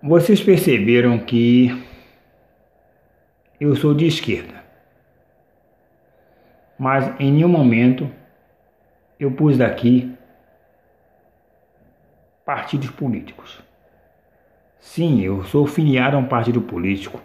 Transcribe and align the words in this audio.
Vocês 0.00 0.40
perceberam 0.40 1.18
que 1.18 1.70
eu 3.60 3.74
sou 3.74 3.92
de 3.92 4.06
esquerda, 4.06 4.62
mas 6.78 7.12
em 7.18 7.32
nenhum 7.32 7.48
momento 7.48 8.08
eu 9.18 9.32
pus 9.32 9.58
daqui 9.58 10.16
partidos 12.44 12.90
políticos. 12.90 13.60
Sim, 14.78 15.20
eu 15.20 15.42
sou 15.42 15.66
filiado 15.66 16.16
a 16.16 16.20
um 16.20 16.28
partido 16.28 16.62
político. 16.62 17.20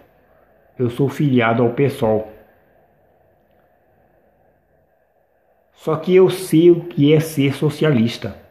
Eu 0.77 0.89
sou 0.89 1.07
filiado 1.07 1.61
ao 1.61 1.73
PSOL. 1.73 2.33
Só 5.73 5.95
que 5.95 6.15
eu 6.15 6.27
sei 6.31 6.71
o 6.71 6.85
que 6.85 7.13
é 7.13 7.19
ser 7.19 7.53
socialista. 7.53 8.42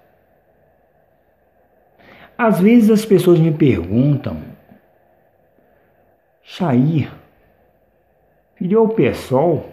Às 2.44 2.58
vezes 2.58 2.90
as 2.90 3.04
pessoas 3.04 3.38
me 3.38 3.52
perguntam, 3.52 4.42
Chair, 6.42 7.08
filho 8.56 8.80
ao 8.80 8.88
PSOL? 8.88 9.70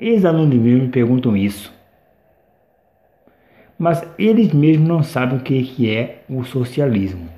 Ex-alunos 0.00 0.58
meus 0.58 0.80
me 0.80 0.88
perguntam 0.88 1.36
isso. 1.36 1.70
Mas 3.78 4.02
eles 4.18 4.50
mesmos 4.54 4.88
não 4.88 5.02
sabem 5.02 5.36
o 5.36 5.42
que 5.42 5.94
é 5.94 6.24
o 6.26 6.42
socialismo. 6.42 7.28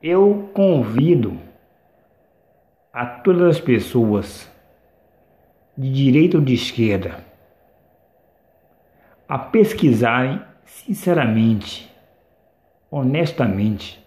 Eu 0.00 0.48
convido 0.54 1.36
a 2.92 3.04
todas 3.04 3.56
as 3.56 3.60
pessoas 3.60 4.48
de 5.76 5.92
direita 5.92 6.36
ou 6.36 6.44
de 6.44 6.54
esquerda 6.54 7.33
a 9.28 9.38
pesquisarem 9.38 10.40
sinceramente, 10.64 11.90
honestamente, 12.90 14.04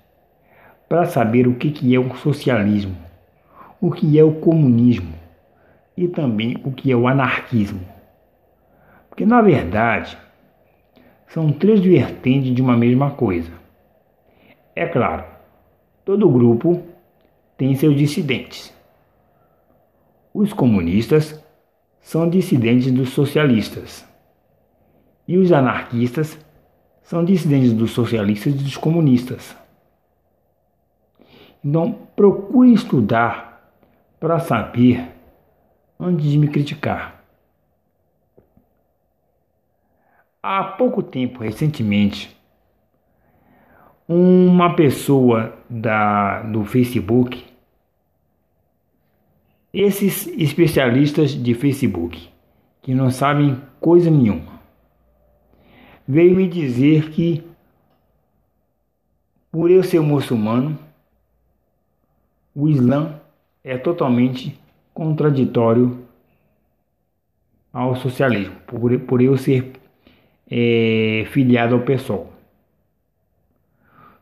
para 0.88 1.06
saber 1.06 1.48
o 1.48 1.56
que 1.56 1.96
é 1.96 2.00
o 2.00 2.16
socialismo, 2.16 2.96
o 3.82 3.92
que 3.92 4.18
é 4.18 4.24
o 4.24 4.36
comunismo 4.36 5.14
e 5.96 6.08
também 6.08 6.58
o 6.64 6.72
que 6.72 6.92
é 6.92 6.96
o 6.96 7.08
anarquismo. 7.08 7.82
Porque, 9.10 9.26
na 9.26 9.42
verdade, 9.42 10.18
são 11.28 11.52
três 11.52 11.80
vertentes 11.80 12.54
de 12.54 12.62
uma 12.62 12.78
mesma 12.78 13.12
coisa. 13.12 13.52
É 14.76 14.86
claro, 14.86 15.26
todo 16.06 16.30
grupo 16.30 16.84
tem 17.58 17.76
seus 17.76 17.96
dissidentes. 17.96 18.74
Os 20.34 20.54
comunistas 20.54 21.44
são 22.00 22.30
dissidentes 22.30 22.92
dos 22.92 23.10
socialistas. 23.10 24.08
E 25.28 25.38
os 25.38 25.52
anarquistas 25.52 26.38
são 27.02 27.24
dissidentes 27.24 27.74
dos 27.74 27.92
socialistas 27.92 28.54
e 28.54 28.58
dos 28.58 28.78
comunistas. 28.78 29.56
Então, 31.64 31.94
procure 32.16 32.74
estudar 32.74 33.72
para 34.20 34.40
saber 34.40 35.12
antes 36.00 36.26
de 36.26 36.38
me 36.38 36.48
criticar. 36.48 37.24
Há 40.42 40.64
pouco 40.64 41.04
tempo, 41.04 41.44
recentemente, 41.44 42.36
uma 44.08 44.76
pessoa 44.76 45.58
da, 45.70 46.42
do 46.44 46.64
Facebook 46.64 47.58
esses 49.74 50.26
especialistas 50.28 51.32
de 51.32 51.54
Facebook, 51.54 52.30
que 52.82 52.96
não 52.96 53.12
sabem 53.12 53.62
coisa 53.80 54.10
nenhuma, 54.10 54.57
veio 56.08 56.36
me 56.36 56.48
dizer 56.48 57.10
que, 57.10 57.44
por 59.52 59.70
eu 59.70 59.84
ser 59.84 60.00
muçulmano, 60.00 60.78
o 62.56 62.70
Islã 62.70 63.20
é 63.64 63.78
totalmente 63.78 64.60
contraditório 64.94 66.08
ao 67.74 67.96
socialismo, 67.96 68.56
por, 68.66 68.98
por 69.02 69.22
eu 69.22 69.38
ser 69.38 69.74
é, 70.50 71.26
filiado 71.32 71.76
ao 71.76 71.82
PSOL. 71.82 72.34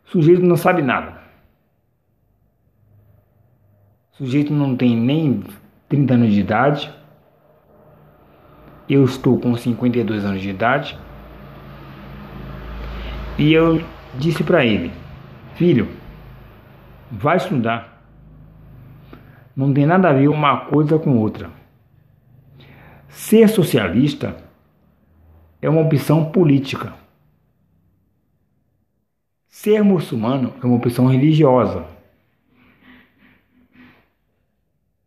O 0.06 0.10
sujeito 0.10 0.42
não 0.42 0.58
sabe 0.58 0.82
nada. 0.82 1.22
O 4.14 4.18
sujeito 4.18 4.54
não 4.54 4.76
tem 4.76 4.96
nem 4.96 5.44
30 5.88 6.14
anos 6.14 6.34
de 6.34 6.40
idade. 6.40 6.94
Eu 8.88 9.04
estou 9.04 9.40
com 9.40 9.56
52 9.56 10.26
anos 10.26 10.42
de 10.42 10.50
idade. 10.50 10.98
E 13.38 13.52
eu 13.52 13.84
disse 14.16 14.44
para 14.44 14.66
ele: 14.66 14.92
Filho, 15.56 15.90
vai 17.12 17.38
estudar. 17.38 18.02
Não 19.56 19.74
tem 19.74 19.86
nada 19.86 20.10
a 20.10 20.14
ver 20.14 20.28
uma 20.28 20.66
coisa 20.66 20.98
com 20.98 21.18
outra. 21.18 21.50
Ser 23.10 23.48
socialista 23.48 24.36
é 25.62 25.70
uma 25.70 25.82
opção 25.82 26.26
política. 26.32 26.94
Ser 29.48 29.84
muçulmano 29.84 30.54
é 30.62 30.66
uma 30.66 30.76
opção 30.76 31.08
religiosa. 31.08 31.86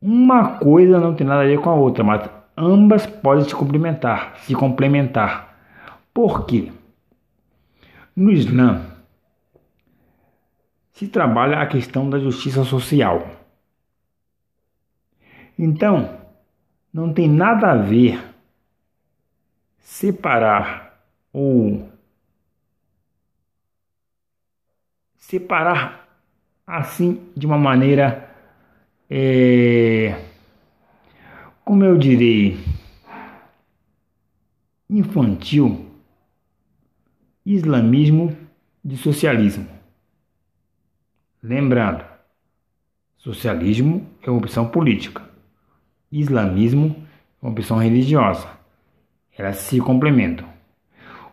Uma 0.01 0.59
coisa 0.59 0.99
não 0.99 1.15
tem 1.15 1.27
nada 1.27 1.43
a 1.43 1.47
ver 1.47 1.61
com 1.61 1.71
a 1.71 1.75
outra, 1.75 2.03
mas 2.03 2.29
ambas 2.57 3.07
podem 3.07 3.45
se 3.45 3.55
complementar, 3.55 4.37
se 4.39 4.55
complementar. 4.55 5.57
Por 6.15 6.47
quê? 6.47 6.73
No 8.19 8.33
Islã 8.33 8.85
se 10.91 11.07
trabalha 11.07 11.61
a 11.61 11.67
questão 11.69 12.11
da 12.11 12.19
justiça 12.19 12.65
social. 12.65 13.31
Então, 15.57 16.19
não 16.93 17.15
tem 17.15 17.29
nada 17.29 17.71
a 17.71 17.77
ver 17.77 18.21
separar 19.79 21.01
ou 21.33 21.89
separar 25.15 26.09
assim 26.67 27.31
de 27.37 27.47
uma 27.47 27.57
maneira 27.57 28.35
é, 29.09 30.21
como 31.65 31.85
eu 31.85 31.97
direi, 31.97 32.59
infantil, 34.91 35.88
islamismo 37.55 38.37
de 38.85 38.95
socialismo. 38.99 39.67
Lembrando, 41.43 42.05
socialismo 43.17 44.07
é 44.23 44.29
uma 44.29 44.39
opção 44.39 44.69
política, 44.69 45.23
islamismo 46.13 46.95
é 47.43 47.47
uma 47.47 47.53
opção 47.53 47.79
religiosa. 47.79 48.51
Elas 49.35 49.57
se 49.57 49.81
complementam. 49.81 50.47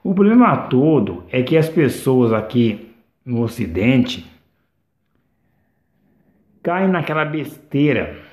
O 0.01 0.13
problema 0.13 0.55
todo 0.69 1.25
é 1.29 1.43
que 1.43 1.57
as 1.57 1.67
pessoas 1.67 2.31
aqui 2.31 2.95
no 3.25 3.41
Ocidente 3.41 4.25
cai 6.63 6.87
naquela 6.87 7.25
besteira. 7.25 8.23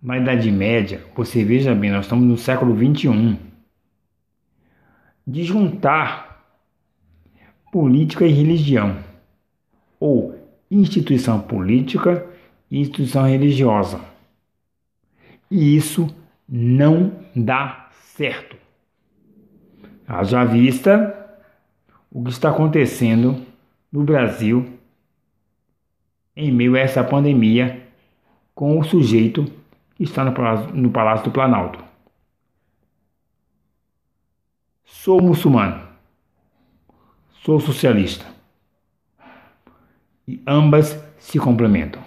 Na 0.00 0.16
Idade 0.16 0.48
Média, 0.52 1.04
você 1.16 1.42
veja 1.42 1.74
bem, 1.74 1.90
nós 1.90 2.04
estamos 2.04 2.24
no 2.24 2.36
século 2.36 2.72
21, 2.72 3.36
de 5.26 5.42
juntar 5.42 6.27
política 7.72 8.26
e 8.26 8.32
religião, 8.32 8.96
ou 9.98 10.38
instituição 10.70 11.40
política 11.40 12.26
e 12.70 12.80
instituição 12.80 13.26
religiosa. 13.26 14.00
E 15.50 15.76
isso 15.76 16.08
não 16.48 17.12
dá 17.34 17.88
certo. 17.92 18.56
Haja 20.06 20.44
vista 20.44 21.14
o 22.10 22.22
que 22.22 22.30
está 22.30 22.50
acontecendo 22.50 23.44
no 23.92 24.02
Brasil 24.04 24.78
em 26.34 26.52
meio 26.52 26.76
a 26.76 26.80
essa 26.80 27.02
pandemia 27.02 27.86
com 28.54 28.78
o 28.78 28.84
sujeito 28.84 29.44
que 29.94 30.04
está 30.04 30.24
no 30.24 30.32
Palácio, 30.32 30.74
no 30.74 30.90
Palácio 30.90 31.24
do 31.24 31.30
Planalto. 31.32 31.82
Sou 34.84 35.20
muçulmano. 35.20 35.87
Sou 37.48 37.58
socialista. 37.60 38.26
E 40.28 40.38
ambas 40.46 40.94
se 41.18 41.38
complementam. 41.38 42.02